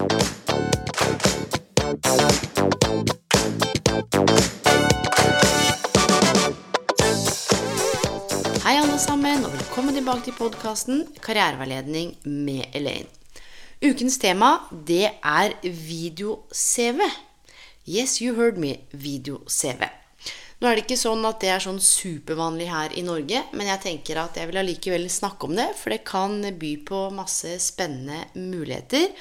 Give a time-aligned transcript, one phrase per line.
[0.00, 0.06] Hei,
[8.78, 13.12] alle sammen, og velkommen tilbake til podkasten Karriereveiledning med Elaine.
[13.84, 17.04] Ukens tema, det er video-CV.
[17.84, 18.78] Yes, you heard me.
[18.92, 19.84] Video-CV.
[20.60, 23.84] Nå er det ikke sånn at det er sånn supervanlig her i Norge, men jeg
[23.84, 28.24] tenker at jeg vil allikevel snakke om det, for det kan by på masse spennende
[28.40, 29.12] muligheter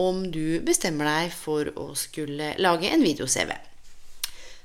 [0.00, 3.52] om du bestemmer deg for å skulle lage en video-CV.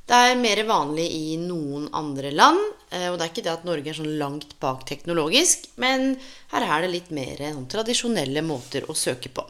[0.06, 2.62] Det er mer vanlig i noen andre land.
[2.92, 6.16] eh, Og det er ikke det at Norge er sånn langt bak teknologisk, men
[6.54, 9.44] her er det litt mer noen tradisjonelle måter å søke på.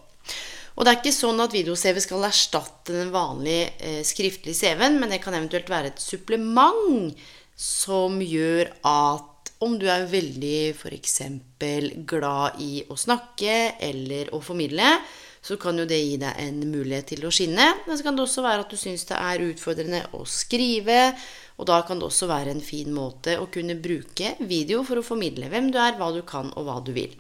[0.76, 5.12] Og det er ikke sånn at video-CV skal erstatte den vanlige eh, skriftlige CV-en, men
[5.12, 7.14] det kan eventuelt være et supplement
[7.56, 11.22] som gjør at om du er veldig f.eks.
[12.08, 14.98] glad i å snakke eller å formidle,
[15.46, 17.68] så kan jo det gi deg en mulighet til å skinne.
[17.86, 21.12] Men så kan det også være at du syns det er utfordrende å skrive.
[21.62, 25.06] Og da kan det også være en fin måte å kunne bruke video for å
[25.06, 27.14] formidle hvem du er, hva du kan, og hva du vil.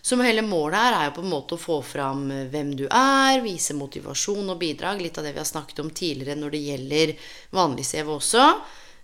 [0.00, 3.42] Så hele målet her er jo på en måte å få fram hvem du er,
[3.44, 5.02] vise motivasjon og bidrag.
[5.04, 7.12] Litt av det vi har snakket om tidligere når det gjelder
[7.52, 8.46] vanlig CV også.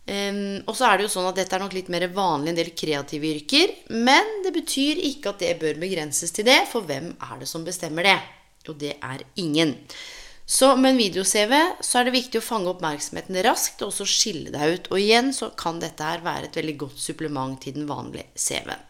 [0.07, 2.59] Um, og så er det jo sånn at dette er nok litt mer vanlig en
[2.61, 3.73] del kreative yrker.
[3.91, 7.67] Men det betyr ikke at det bør begrenses til det, for hvem er det som
[7.67, 8.19] bestemmer det?
[8.67, 9.75] Jo, det er ingen.
[10.47, 14.53] Så med en video-CV så er det viktig å fange oppmerksomheten raskt og også skille
[14.55, 14.91] deg ut.
[14.95, 18.85] Og igjen så kan dette her være et veldig godt supplement til den vanlige CV-en.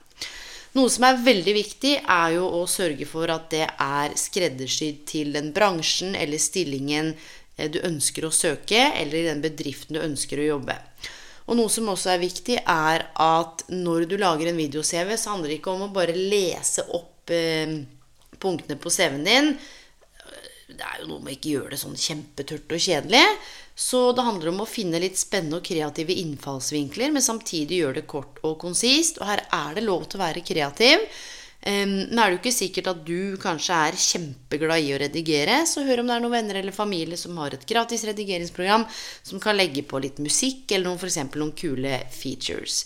[0.76, 5.32] Noe som er veldig viktig, er jo å sørge for at det er skreddersydd til
[5.32, 7.14] den bransjen eller stillingen
[7.56, 10.76] du ønsker å søke, eller i den bedriften du ønsker å jobbe.
[11.46, 15.52] Og noe som også er viktig, er at når du lager en video-CV, så handler
[15.52, 17.78] det ikke om å bare lese opp eh,
[18.42, 19.52] punktene på CV-en din.
[20.66, 23.22] Det er jo noe med å ikke gjøre det sånn kjempetørt og kjedelig.
[23.78, 28.06] Så det handler om å finne litt spennende og kreative innfallsvinkler, men samtidig gjøre det
[28.10, 29.20] kort og konsist.
[29.20, 31.06] Og her er det lov til å være kreativ.
[31.66, 35.82] Nå er det jo ikke sikkert at du kanskje er kjempeglad i å redigere, så
[35.82, 38.84] hør om det er noen venner eller familie som har et gratis redigeringsprogram
[39.26, 41.18] som kan legge på litt musikk eller noen, f.eks.
[41.34, 42.84] noen kule features.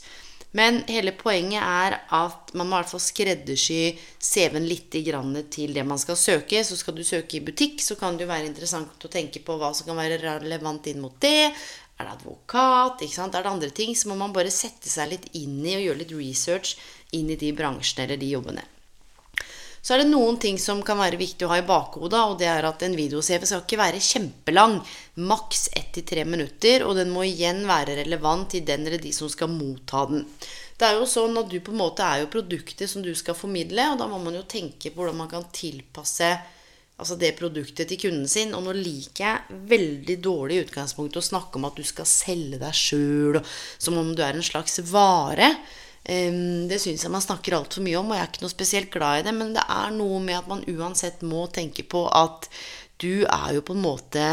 [0.56, 3.82] Men hele poenget er at man må i hvert fall skreddersy
[4.18, 6.64] CV-en litt til det man skal søke.
[6.66, 9.60] Så skal du søke i butikk, så kan det jo være interessant å tenke på
[9.60, 11.52] hva som kan være relevant inn mot det.
[12.00, 13.04] Er det advokat?
[13.04, 13.36] ikke sant?
[13.36, 13.94] Er det andre ting?
[13.94, 16.78] Så må man bare sette seg litt inn i og gjøre litt research
[17.16, 18.66] inn i de bransjene eller de jobbene.
[19.80, 22.50] Så er det noen ting som kan være viktig å ha i bakhodet, og det
[22.52, 24.76] er at en video-CV skal ikke være kjempelang.
[25.24, 29.48] Maks 1-3 minutter, og den må igjen være relevant til den eller de som skal
[29.52, 30.26] motta den.
[30.76, 33.36] Det er jo sånn at du på en måte er jo produktet som du skal
[33.36, 36.28] formidle, og da må man jo tenke på hvordan man kan tilpasse
[37.00, 38.52] altså det produktet til kunden sin.
[38.56, 42.60] Og nå liker jeg veldig dårlig i utgangspunktet å snakke om at du skal selge
[42.60, 43.40] deg sjøl,
[43.80, 45.54] som om du er en slags vare.
[46.02, 49.20] Det syns jeg man snakker altfor mye om, og jeg er ikke noe spesielt glad
[49.20, 49.34] i det.
[49.36, 52.48] Men det er noe med at man uansett må tenke på at
[53.00, 54.24] du er jo på en måte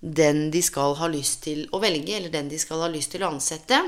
[0.00, 3.24] den de skal ha lyst til å velge, eller den de skal ha lyst til
[3.24, 3.80] å ansette.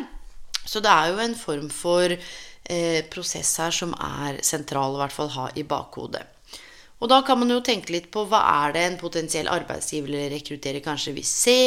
[0.64, 5.14] Så det er jo en form for eh, prosess her som er sentral å hvert
[5.14, 6.24] fall ha i bakhodet.
[7.00, 10.34] Og da kan man jo tenke litt på hva er det en potensiell arbeidsgiver eller
[10.34, 11.62] rekrutterer kanskje vil se?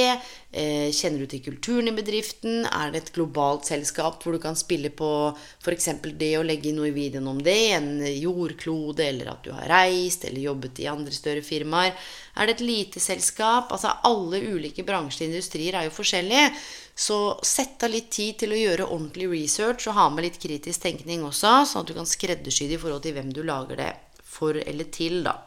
[0.54, 2.68] Eh, kjenner du til kulturen i bedriften?
[2.70, 5.90] Er det et globalt selskap hvor du kan spille på f.eks.
[6.22, 7.58] det å legge inn noe i videoen om det?
[7.80, 11.98] En jordklode, eller at du har reist eller jobbet i andre større firmaer?
[12.38, 13.74] Er det et lite selskap?
[13.74, 16.54] Altså alle ulike bransjer og industrier er jo forskjellige.
[16.94, 20.86] Så sett av litt tid til å gjøre ordentlig research og ha med litt kritisk
[20.86, 23.94] tenkning også, sånn at du kan skreddersy det i forhold til hvem du lager det
[24.34, 25.38] for eller til, da.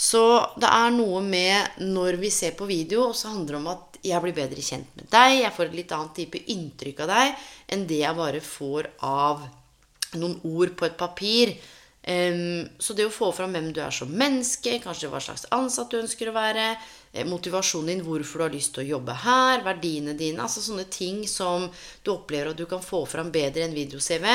[0.00, 0.22] Så
[0.56, 4.24] det er noe med når vi ser på video, så handler det om at jeg
[4.24, 5.42] blir bedre kjent med deg.
[5.42, 7.42] Jeg får et litt annet type inntrykk av deg
[7.74, 9.44] enn det jeg bare får av
[10.16, 11.52] noen ord på et papir.
[12.80, 15.98] Så det å få fram hvem du er som menneske, kanskje hva slags ansatt du
[16.00, 16.78] ønsker å være,
[17.12, 20.88] eh, motivasjonen din, hvorfor du har lyst til å jobbe her, verdiene dine, altså sånne
[20.88, 21.68] ting som
[22.02, 24.26] du opplever at du kan få fram bedre enn video-CV,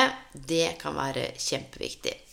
[0.46, 2.25] det kan være kjempeviktig.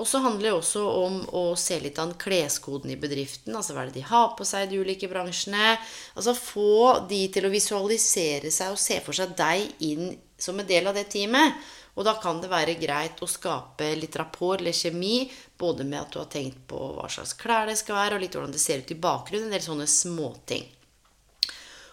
[0.00, 3.52] Og så handler det også om å se litt an kleskoden i bedriften.
[3.56, 5.74] Altså hva er det de har på seg i de ulike bransjene.
[6.14, 10.68] Altså få de til å visualisere seg og se for seg deg inn som en
[10.68, 11.60] del av det teamet.
[11.98, 15.26] Og da kan det være greit å skape litt rapport eller kjemi,
[15.58, 18.38] både med at du har tenkt på hva slags klær det skal være, og litt
[18.38, 19.50] hvordan det ser ut i bakgrunnen.
[19.50, 20.64] En del sånne småting.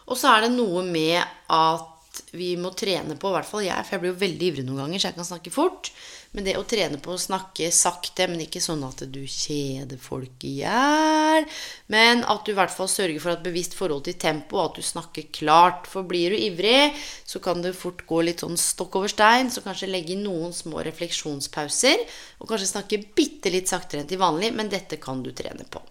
[0.07, 1.19] Og så er det noe med
[1.51, 4.65] at vi må trene på, i hvert fall jeg, for jeg blir jo veldig ivrig
[4.65, 5.91] noen ganger, så jeg kan snakke fort.
[6.35, 10.43] Men det å trene på å snakke sakte, men ikke sånn at du kjeder folk
[10.47, 11.47] i hjel.
[11.93, 14.85] Men at du i hvert fall sørger for et bevisst forhold til tempo, at du
[14.85, 15.87] snakker klart.
[15.89, 16.93] For blir du ivrig,
[17.25, 19.51] så kan det fort gå litt sånn stokk over stein.
[19.53, 22.03] Så kanskje legge noen små refleksjonspauser,
[22.41, 24.53] og kanskje snakke bitte litt saktere enn til vanlig.
[24.57, 25.83] Men dette kan du trene på.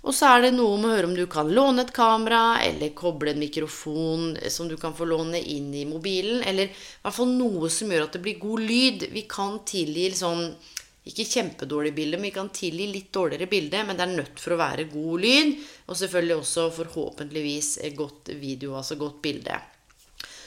[0.00, 2.94] Og så er det noe med å høre om du kan låne et kamera, eller
[2.96, 6.40] koble en mikrofon som du kan få låne inn i mobilen.
[6.40, 9.08] Eller i hvert fall noe som gjør at det blir god lyd.
[9.12, 10.46] Vi kan tilgi sånn
[11.10, 13.82] ikke kjempedårlig bilde, men vi kan tilgi litt dårligere bilde.
[13.84, 15.52] Men det er nødt for å være god lyd.
[15.88, 19.60] Og selvfølgelig også forhåpentligvis godt video, altså godt bilde.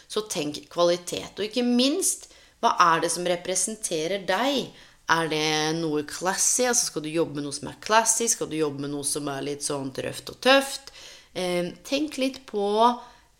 [0.09, 1.37] Så tenk kvalitet.
[1.37, 4.65] Og ikke minst, hva er det som representerer deg?
[5.13, 5.47] Er det
[5.79, 6.65] noe classy?
[6.69, 8.29] Altså skal du jobbe med noe som er classy?
[8.31, 10.93] Skal du jobbe med noe som er litt sånn røft og tøft?
[11.33, 12.65] Eh, tenk litt på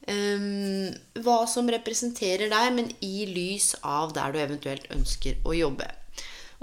[0.10, 0.46] eh,
[1.24, 5.90] hva som representerer deg, men i lys av der du eventuelt ønsker å jobbe.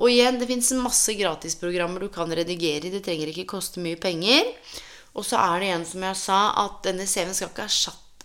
[0.00, 2.92] Og igjen, det fins masse gratisprogrammer du kan redigere i.
[2.94, 4.48] Det trenger ikke koste mye penger.
[5.12, 7.66] Og så er det igjen, som jeg sa, at denne CV-en skal ikke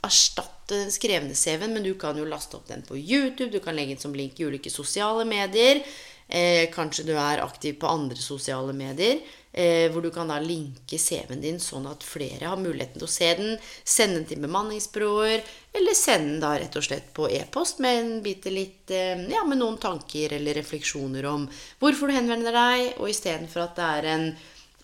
[0.06, 3.52] erstatte den skrevne CV-en, men du kan jo laste opp den på YouTube.
[3.52, 5.82] Du kan legge den som link i ulike sosiale medier.
[6.28, 9.20] Eh, kanskje du er aktiv på andre sosiale medier,
[9.54, 13.12] eh, hvor du kan da linke CV-en din sånn at flere har muligheten til å
[13.14, 15.44] se den, sende den til bemanningsbyråer,
[15.78, 19.46] eller sende den da rett og slett på e-post med en bitte litt eh, Ja,
[19.46, 21.46] med noen tanker eller refleksjoner om
[21.80, 24.30] hvorfor du henvender deg, og istedenfor at det er en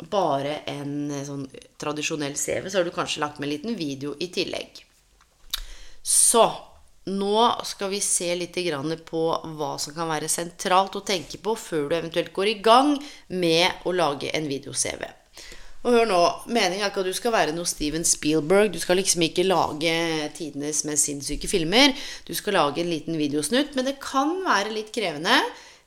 [0.09, 1.47] bare en eh, sånn
[1.81, 4.85] tradisjonell CV, så har du kanskje lagt med en liten video i tillegg.
[6.01, 6.45] Så
[7.09, 8.57] nå skal vi se litt
[9.07, 9.21] på
[9.57, 12.93] hva som kan være sentralt å tenke på før du eventuelt går i gang
[13.29, 15.07] med å lage en video-CV.
[15.81, 16.19] Og hør nå,
[16.53, 18.69] Meningen er ikke at du skal være noe Steven Spielberg.
[18.69, 19.93] Du skal liksom ikke lage
[20.37, 21.95] tidenes mest sinnssyke filmer.
[22.27, 23.73] Du skal lage en liten videosnutt.
[23.73, 25.39] Men det kan være litt krevende.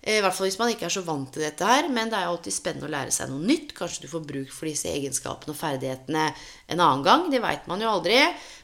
[0.05, 1.89] I hvert fall hvis man ikke er så vant til dette her.
[1.89, 3.73] Men det er jo alltid spennende å lære seg noe nytt.
[3.77, 7.25] Kanskje du får bruk for disse egenskapene og ferdighetene en annen gang.
[7.33, 8.19] Det veit man jo aldri.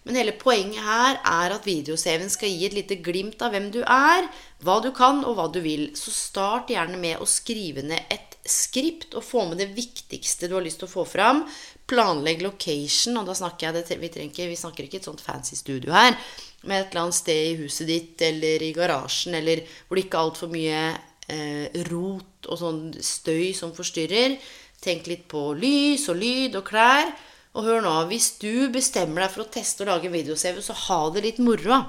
[0.04, 3.80] Men hele poenget her er at video-CV-en skal gi et lite glimt av hvem du
[3.80, 4.28] er,
[4.64, 5.88] hva du kan, og hva du vil.
[5.96, 10.56] Så start gjerne med å skrive ned et skript og få med det viktigste du
[10.56, 11.44] har lyst til å få fram.
[11.90, 15.56] Planlegg location, og da snakker jeg det, vi, trenger, vi snakker ikke et sånt fancy
[15.58, 16.16] studio her,
[16.68, 20.18] med et eller annet sted i huset ditt eller i garasjen, eller hvor det ikke
[20.20, 20.82] er altfor mye
[21.30, 24.36] eh, rot og sånn støy som forstyrrer.
[24.80, 27.12] Tenk litt på lys og lyd og klær.
[27.58, 31.00] Og hør nå, hvis du bestemmer deg for å teste og lage video-CV, så ha
[31.14, 31.80] det litt moro.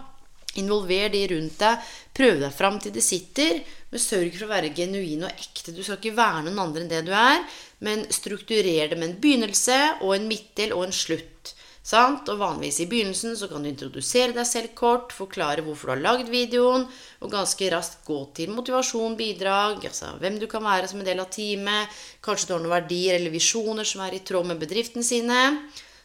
[0.59, 1.91] Involver de rundt deg.
[2.17, 3.61] Prøv deg fram til det sitter.
[3.91, 5.73] Men sørg for å være genuin og ekte.
[5.75, 7.43] Du skal ikke være noen andre enn det du er,
[7.83, 11.53] men strukturer det med en begynnelse og en midtdel og en slutt.
[11.81, 12.28] Sant?
[12.30, 16.04] Og vanligvis i begynnelsen så kan du introdusere deg selv kort, forklare hvorfor du har
[16.04, 16.86] lagd videoen,
[17.25, 21.24] og ganske raskt gå til motivasjon, bidrag, altså hvem du kan være som en del
[21.24, 22.01] av teamet.
[22.22, 25.41] Kanskje du har noen verdier eller visjoner som er i tråd med bedriften sine.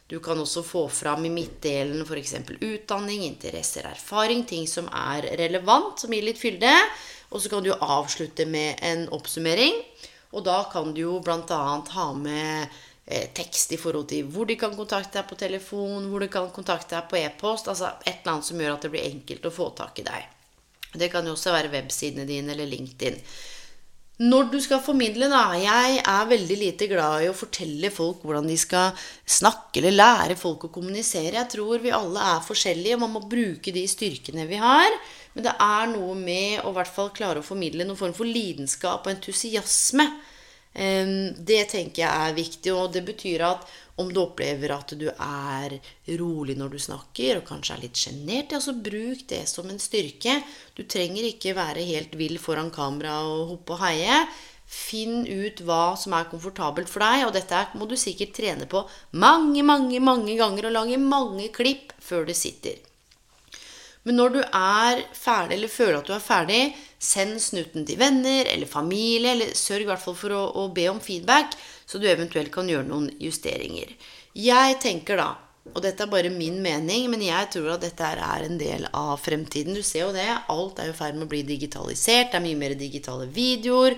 [0.09, 2.37] Du kan også få fram i midtdelen f.eks.
[2.63, 6.73] utdanning, interesser, erfaring, ting som er relevant, som gir litt fylde.
[7.35, 9.83] Og så kan du avslutte med en oppsummering.
[10.33, 11.65] Og da kan du jo bl.a.
[11.91, 16.31] ha med tekst i forhold til hvor de kan kontakte deg på telefon, hvor de
[16.31, 17.69] kan kontakte deg på e-post.
[17.71, 20.33] Altså et eller annet som gjør at det blir enkelt å få tak i deg.
[20.97, 23.21] Det kan jo også være websidene dine eller LinkedIn.
[24.17, 28.47] Når du skal formidle, da Jeg er veldig lite glad i å fortelle folk hvordan
[28.49, 28.95] de skal
[29.29, 31.37] snakke eller lære folk å kommunisere.
[31.37, 34.89] Jeg tror vi alle er forskjellige, og man må bruke de styrkene vi har.
[35.35, 39.05] Men det er noe med å hvert fall klare å formidle noen form for lidenskap
[39.05, 40.09] og entusiasme
[40.77, 43.63] det tenker jeg er viktig, og det betyr at
[43.97, 45.77] om du opplever at du er
[46.19, 49.81] rolig når du snakker, og kanskje er litt sjenert, ja, så bruk det som en
[49.81, 50.35] styrke.
[50.77, 54.21] Du trenger ikke være helt vill foran kamera og hoppe og heie.
[54.67, 58.83] Finn ut hva som er komfortabelt for deg, og dette må du sikkert trene på
[59.17, 62.83] mange, mange, mange ganger og lage mange klipp før det sitter.
[64.07, 66.61] Men når du er ferdig, eller føler at du er ferdig,
[67.03, 70.87] send snuten til venner eller familie, eller sørg i hvert fall for å, å be
[70.93, 73.91] om feedback, så du eventuelt kan gjøre noen justeringer.
[74.37, 75.33] Jeg tenker da
[75.75, 79.17] og dette er bare min mening, men jeg tror at dette er en del av
[79.19, 79.75] fremtiden.
[79.75, 80.29] Du ser jo det.
[80.53, 82.31] Alt er i ferd med å bli digitalisert.
[82.31, 83.97] Det er mye mer digitale videoer.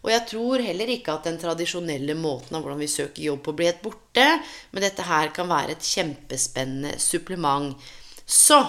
[0.00, 3.56] Og jeg tror heller ikke at den tradisjonelle måten av hvordan vi søker jobb på,
[3.56, 4.28] blir helt borte.
[4.72, 7.76] Men dette her kan være et kjempespennende supplement.
[8.24, 8.62] Så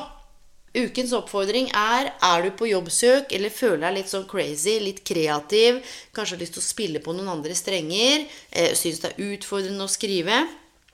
[0.78, 5.82] ukens oppfordring er er du på jobbsøk eller føler deg litt sånn crazy, litt kreativ,
[6.16, 9.88] kanskje har lyst til å spille på noen andre strenger, eh, syns det er utfordrende
[9.88, 10.44] å skrive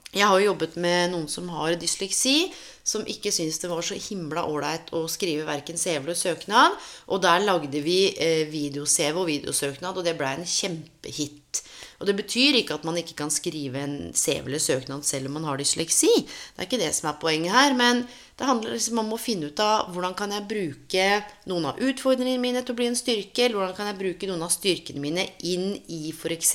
[0.08, 2.48] jeg har jo jobbet med noen som har dysleksi,
[2.80, 6.78] som ikke syntes det var så himla ålreit å skrive verken CV eller søknad.
[7.12, 11.60] Og der lagde vi eh, video-CV og videosøknad, og det blei en kjempehit.
[12.00, 15.36] Og det betyr ikke at man ikke kan skrive en CV eller søknad selv om
[15.36, 16.14] man har dysleksi.
[16.24, 17.76] Det er ikke det som er poenget her.
[17.76, 18.06] Men
[18.38, 21.06] det handler liksom om å finne ut av hvordan kan jeg bruke
[21.50, 24.44] noen av utfordringene mine til å bli en styrke, eller hvordan kan jeg bruke noen
[24.46, 26.54] av styrkene mine inn i f.eks.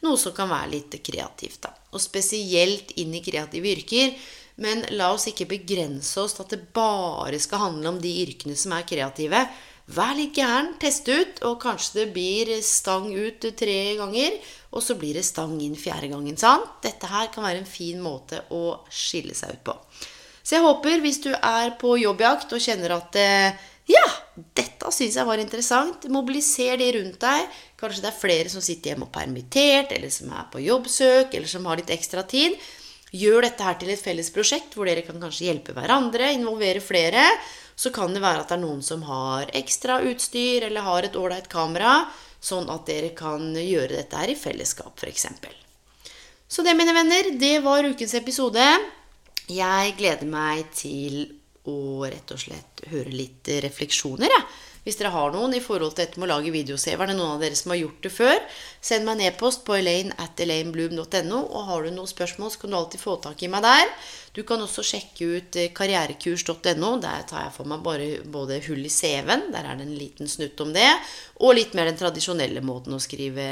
[0.00, 1.60] noe som kan være litt kreativt.
[1.66, 1.74] da.
[1.92, 4.16] Og spesielt inn i kreative yrker.
[4.64, 8.56] Men la oss ikke begrense oss til at det bare skal handle om de yrkene
[8.56, 9.44] som er kreative.
[9.92, 14.38] Vær litt gæren, test ut, og kanskje det blir stang ut tre ganger,
[14.72, 16.38] og så blir det stang inn fjerde gangen.
[16.40, 16.78] sant?
[16.86, 19.78] Dette her kan være en fin måte å skille seg ut på.
[20.44, 24.04] Så jeg håper, hvis du er på jobbjakt og kjenner at eh, ja,
[24.56, 27.58] dette syns jeg var interessant, mobiliser de rundt deg.
[27.80, 31.50] Kanskje det er flere som sitter hjemme og permittert, eller som er på jobbsøk, eller
[31.50, 32.56] som har litt ekstra tid.
[33.14, 37.24] Gjør dette her til et felles prosjekt hvor dere kan kanskje hjelpe hverandre, involvere flere.
[37.76, 41.16] Så kan det være at det er noen som har ekstra utstyr eller har et
[41.18, 42.02] ålreit kamera,
[42.44, 45.28] sånn at dere kan gjøre dette her i fellesskap, f.eks.
[46.48, 48.66] Så det, mine venner, det var ukens episode.
[49.50, 51.24] Jeg gleder meg til
[51.68, 54.44] å rett og slett høre litt refleksjoner, jeg.
[54.44, 54.70] Ja.
[54.84, 57.40] Hvis dere har noen i forhold til dette med å lage videosev, er noen av
[57.40, 58.42] dere som har gjort det før,
[58.84, 61.38] send meg en e-post på elaine at elainebloom.no.
[61.40, 63.88] Og har du noen spørsmål, så kan du alltid få tak i meg der.
[64.36, 66.90] Du kan også sjekke ut eh, karrierekurs.no.
[67.00, 70.28] Der tar jeg for meg bare, både hull i CV-en, der er det en liten
[70.28, 70.90] snutt om det,
[71.40, 73.48] og litt mer den tradisjonelle måten å skrive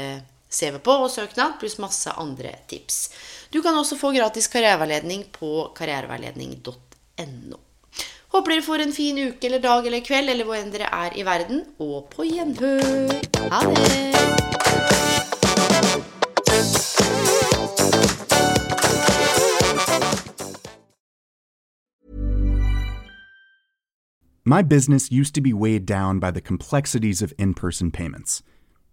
[0.53, 3.09] CV på og søknad, pluss masse andre tips.
[3.53, 7.57] Du kan også få gratis karriereveiledning på karriereveiledning.no.
[8.33, 11.13] Håper dere får en fin uke eller dag eller kveld eller hvor enn dere er
[11.17, 11.65] i verden.
[11.77, 13.13] Og på gjenhør.
[13.53, 14.23] Ha det!
[24.45, 28.41] My business used to be weighed down by the complexities of in person payments.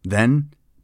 [0.05, 0.55] Then,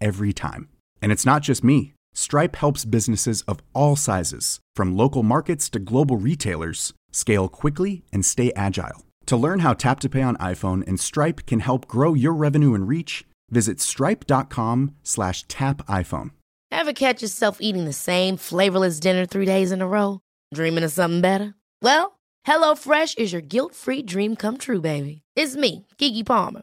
[0.00, 0.68] every time.
[1.02, 1.92] And it's not just me.
[2.14, 8.26] Stripe helps businesses of all sizes, from local markets to global retailers, scale quickly and
[8.26, 9.04] stay agile.
[9.26, 12.74] To learn how Tap to Pay on iPhone and Stripe can help grow your revenue
[12.74, 16.30] and reach, visit stripe.com/tapiphone.
[16.70, 20.20] Ever catch yourself eating the same flavorless dinner 3 days in a row,
[20.52, 21.54] dreaming of something better?
[21.82, 25.22] Well, HelloFresh is your guilt-free dream come true, baby.
[25.36, 26.62] It's me, Kiki Palmer.